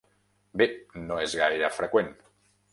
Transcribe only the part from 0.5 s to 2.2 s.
Bé, no és gaire freqüent.